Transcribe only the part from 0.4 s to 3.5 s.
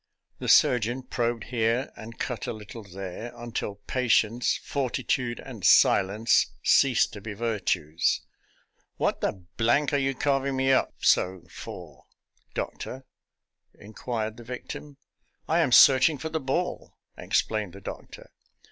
surgeon probed here and cut a little there,